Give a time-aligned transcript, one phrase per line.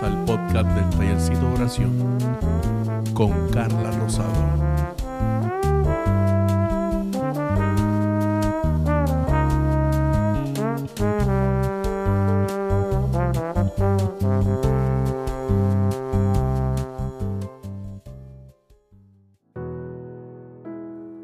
[0.00, 2.18] Al podcast del Tallercito de Oración
[3.12, 4.32] con Carla Rosado.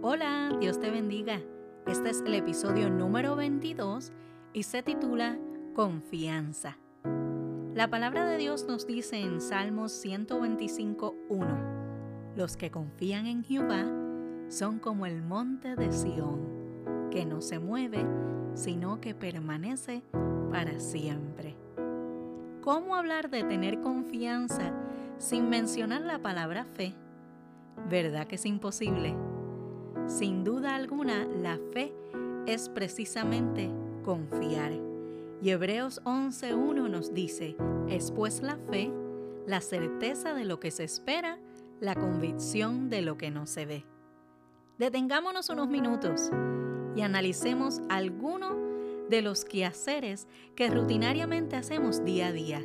[0.02, 1.40] Hola, Dios te bendiga.
[1.86, 4.12] Este es el episodio número 22
[4.52, 5.38] y se titula
[5.74, 6.76] Confianza.
[7.74, 13.84] La palabra de Dios nos dice en Salmos 125.1, los que confían en Jehová
[14.48, 16.40] son como el monte de Sión,
[17.10, 18.04] que no se mueve,
[18.54, 20.02] sino que permanece
[20.50, 21.56] para siempre.
[22.62, 24.72] ¿Cómo hablar de tener confianza
[25.18, 26.94] sin mencionar la palabra fe?
[27.88, 29.14] ¿Verdad que es imposible?
[30.06, 31.92] Sin duda alguna, la fe
[32.46, 33.70] es precisamente
[34.04, 34.87] confiar.
[35.40, 37.56] Y Hebreos 11.1 nos dice,
[37.88, 38.90] es pues la fe,
[39.46, 41.38] la certeza de lo que se espera,
[41.80, 43.86] la convicción de lo que no se ve.
[44.78, 46.30] Detengámonos unos minutos
[46.96, 48.56] y analicemos algunos
[49.08, 52.60] de los quehaceres que rutinariamente hacemos día a día,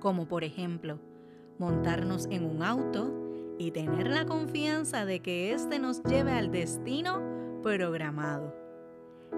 [0.00, 0.98] como por ejemplo,
[1.58, 7.22] montarnos en un auto y tener la confianza de que éste nos lleve al destino
[7.62, 8.54] programado.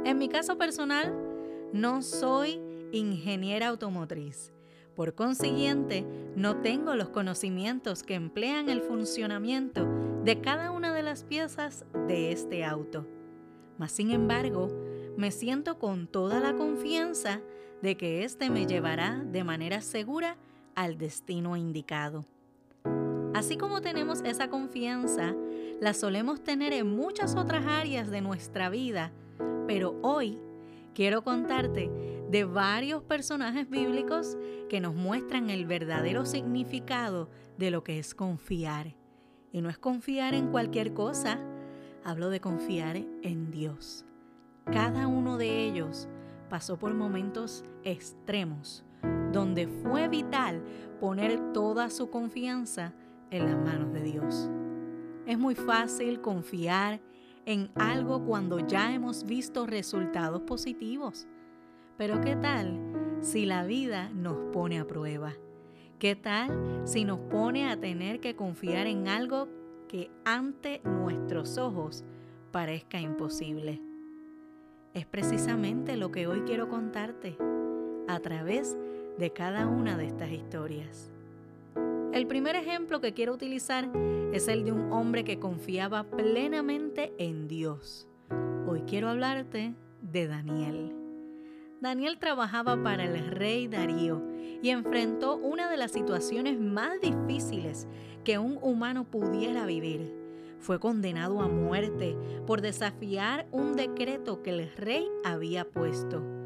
[0.04, 1.33] En mi caso personal,
[1.74, 4.52] no soy ingeniera automotriz.
[4.94, 9.84] Por consiguiente, no tengo los conocimientos que emplean el funcionamiento
[10.22, 13.08] de cada una de las piezas de este auto.
[13.76, 14.68] Mas, sin embargo,
[15.16, 17.40] me siento con toda la confianza
[17.82, 20.36] de que éste me llevará de manera segura
[20.76, 22.24] al destino indicado.
[23.34, 25.34] Así como tenemos esa confianza,
[25.80, 29.10] la solemos tener en muchas otras áreas de nuestra vida,
[29.66, 30.38] pero hoy
[30.94, 31.90] quiero contarte
[32.30, 34.36] de varios personajes bíblicos
[34.68, 37.28] que nos muestran el verdadero significado
[37.58, 38.96] de lo que es confiar.
[39.52, 41.38] Y no es confiar en cualquier cosa,
[42.02, 44.04] hablo de confiar en Dios.
[44.64, 46.08] Cada uno de ellos
[46.48, 48.84] pasó por momentos extremos,
[49.32, 50.62] donde fue vital
[51.00, 52.94] poner toda su confianza
[53.30, 54.50] en las manos de Dios.
[55.26, 57.00] Es muy fácil confiar
[57.46, 61.26] en algo cuando ya hemos visto resultados positivos.
[61.96, 65.34] Pero ¿qué tal si la vida nos pone a prueba?
[65.98, 69.48] ¿Qué tal si nos pone a tener que confiar en algo
[69.88, 72.04] que ante nuestros ojos
[72.50, 73.80] parezca imposible?
[74.92, 77.36] Es precisamente lo que hoy quiero contarte
[78.08, 78.76] a través
[79.18, 81.10] de cada una de estas historias.
[82.12, 83.90] El primer ejemplo que quiero utilizar
[84.34, 88.08] es el de un hombre que confiaba plenamente en Dios.
[88.66, 90.92] Hoy quiero hablarte de Daniel.
[91.80, 94.26] Daniel trabajaba para el rey Darío
[94.60, 97.86] y enfrentó una de las situaciones más difíciles
[98.24, 100.12] que un humano pudiera vivir.
[100.58, 106.43] Fue condenado a muerte por desafiar un decreto que el rey había puesto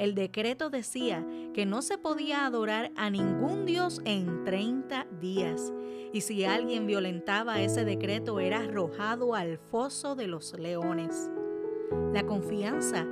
[0.00, 5.74] el decreto decía que no se podía adorar a ningún dios en 30 días.
[6.14, 11.30] Y si alguien violentaba ese decreto era arrojado al foso de los leones.
[12.14, 13.06] La confianza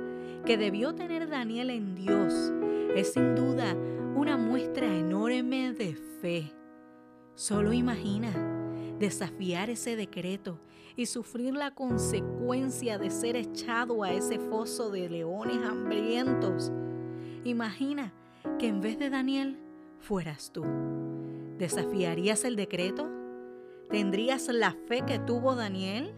[0.47, 2.33] que debió tener Daniel en Dios
[2.95, 3.75] es sin duda
[4.15, 6.51] una muestra enorme de fe.
[7.35, 8.31] Solo imagina
[8.97, 10.59] desafiar ese decreto
[10.95, 16.73] y sufrir la consecuencia de ser echado a ese foso de leones hambrientos.
[17.43, 18.13] Imagina
[18.57, 19.57] que en vez de Daniel
[19.99, 20.65] fueras tú.
[21.57, 23.09] ¿Desafiarías el decreto?
[23.89, 26.13] ¿Tendrías la fe que tuvo Daniel?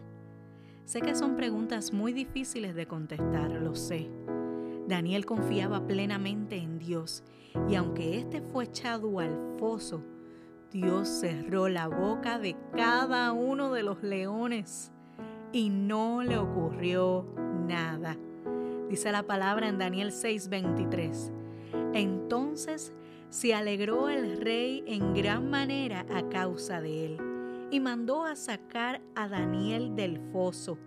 [0.84, 4.10] Sé que son preguntas muy difíciles de contestar, lo sé.
[4.88, 7.22] Daniel confiaba plenamente en Dios
[7.68, 10.02] y aunque éste fue echado al foso,
[10.72, 14.90] Dios cerró la boca de cada uno de los leones
[15.52, 17.26] y no le ocurrió
[17.68, 18.16] nada.
[18.92, 21.32] Dice la palabra en Daniel 6:23.
[21.94, 22.92] Entonces
[23.30, 27.18] se alegró el rey en gran manera a causa de él
[27.70, 30.78] y mandó a sacar a Daniel del foso.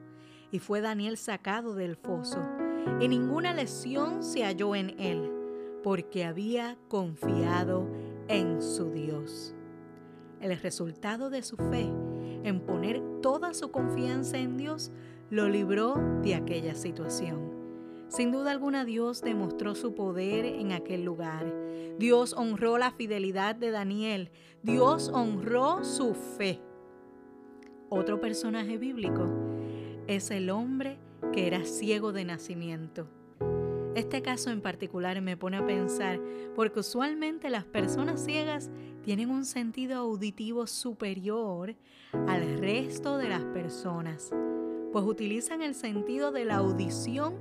[0.51, 2.47] Y fue Daniel sacado del foso
[2.99, 5.31] y ninguna lesión se halló en él
[5.83, 7.87] porque había confiado
[8.27, 9.55] en su Dios.
[10.41, 11.91] El resultado de su fe
[12.43, 14.91] en poner toda su confianza en Dios
[15.31, 17.54] lo libró de aquella situación.
[18.07, 21.51] Sin duda alguna Dios demostró su poder en aquel lugar.
[21.97, 24.29] Dios honró la fidelidad de Daniel.
[24.63, 26.61] Dios honró su fe.
[27.89, 29.25] Otro personaje bíblico
[30.07, 30.97] es el hombre
[31.33, 33.07] que era ciego de nacimiento.
[33.95, 36.19] Este caso en particular me pone a pensar
[36.53, 38.69] porque usualmente las personas ciegas
[39.03, 41.75] tienen un sentido auditivo superior
[42.27, 44.31] al resto de las personas,
[44.91, 47.35] pues utilizan el sentido de la audición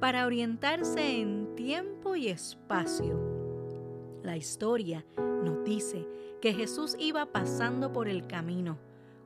[0.00, 3.18] para orientarse en tiempo y espacio.
[4.22, 5.04] La historia
[5.42, 6.06] nos dice
[6.40, 8.78] que Jesús iba pasando por el camino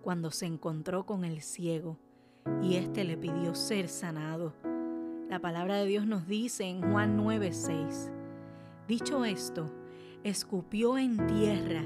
[0.03, 1.99] cuando se encontró con el ciego
[2.63, 4.55] y éste le pidió ser sanado.
[5.29, 8.11] La palabra de Dios nos dice en Juan 9:6,
[8.89, 9.71] dicho esto,
[10.25, 11.85] escupió en tierra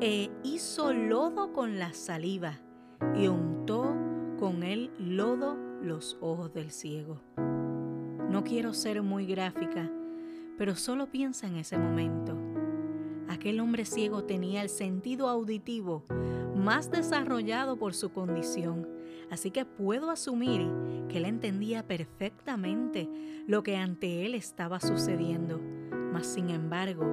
[0.00, 2.60] e hizo lodo con la saliva
[3.16, 3.96] y untó
[4.38, 7.20] con el lodo los ojos del ciego.
[8.30, 9.90] No quiero ser muy gráfica,
[10.56, 12.36] pero solo piensa en ese momento.
[13.28, 16.04] Aquel hombre ciego tenía el sentido auditivo
[16.54, 18.86] más desarrollado por su condición,
[19.30, 20.66] así que puedo asumir
[21.08, 23.08] que él entendía perfectamente
[23.46, 25.60] lo que ante él estaba sucediendo,
[26.12, 27.06] mas sin embargo,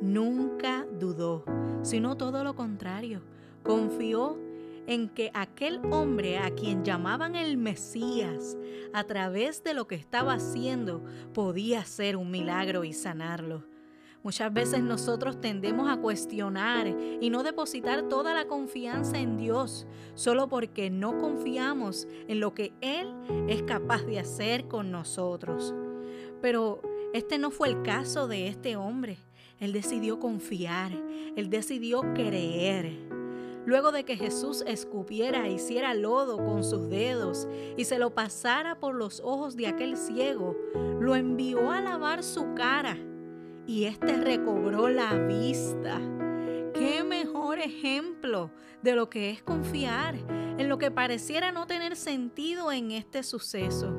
[0.00, 1.44] nunca dudó,
[1.82, 3.22] sino todo lo contrario,
[3.62, 4.38] confió
[4.86, 8.56] en que aquel hombre a quien llamaban el Mesías,
[8.92, 11.04] a través de lo que estaba haciendo,
[11.34, 13.64] podía hacer un milagro y sanarlo.
[14.22, 16.88] Muchas veces nosotros tendemos a cuestionar
[17.20, 22.72] y no depositar toda la confianza en Dios solo porque no confiamos en lo que
[22.80, 23.14] Él
[23.48, 25.72] es capaz de hacer con nosotros.
[26.42, 26.82] Pero
[27.14, 29.18] este no fue el caso de este hombre.
[29.60, 30.92] Él decidió confiar,
[31.36, 33.25] él decidió creer.
[33.66, 38.78] Luego de que Jesús escupiera e hiciera lodo con sus dedos y se lo pasara
[38.78, 40.56] por los ojos de aquel ciego,
[41.00, 42.96] lo envió a lavar su cara
[43.66, 46.00] y éste recobró la vista.
[46.74, 48.52] ¿Qué mejor ejemplo
[48.82, 50.14] de lo que es confiar
[50.58, 53.92] en lo que pareciera no tener sentido en este suceso?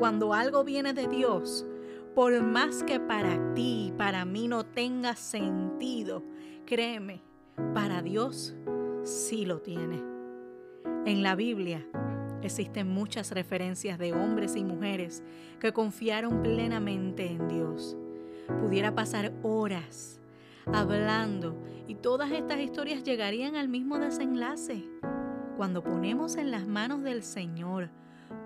[0.00, 1.64] Cuando algo viene de Dios,
[2.16, 6.24] por más que para ti y para mí no tenga sentido,
[6.66, 7.22] créeme,
[7.72, 8.56] para Dios
[9.04, 10.02] sí lo tiene.
[11.06, 11.86] En la Biblia
[12.42, 15.22] existen muchas referencias de hombres y mujeres
[15.58, 17.96] que confiaron plenamente en Dios
[18.58, 20.20] pudiera pasar horas
[20.72, 21.56] hablando
[21.88, 24.84] y todas estas historias llegarían al mismo desenlace.
[25.56, 27.90] Cuando ponemos en las manos del Señor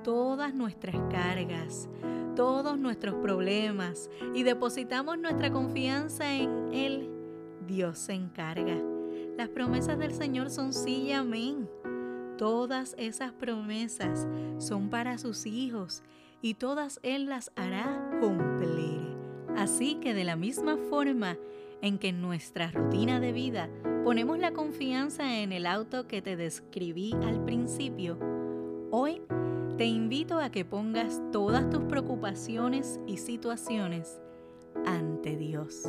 [0.02, 1.88] todas nuestras cargas,
[2.34, 7.10] todos nuestros problemas y depositamos nuestra confianza en Él,
[7.66, 8.93] Dios se encarga.
[9.36, 11.68] Las promesas del Señor son sí y amén.
[12.38, 14.28] Todas esas promesas
[14.58, 16.04] son para sus hijos
[16.40, 19.00] y todas Él las hará cumplir.
[19.56, 21.36] Así que de la misma forma
[21.82, 23.68] en que en nuestra rutina de vida
[24.04, 28.18] ponemos la confianza en el auto que te describí al principio,
[28.92, 29.20] hoy
[29.76, 34.20] te invito a que pongas todas tus preocupaciones y situaciones
[34.86, 35.88] ante Dios.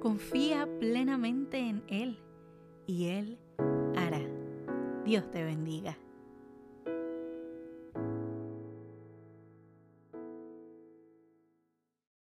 [0.00, 2.18] Confía plenamente en Él
[2.86, 3.38] y Él
[3.96, 4.20] hará.
[5.04, 5.96] Dios te bendiga.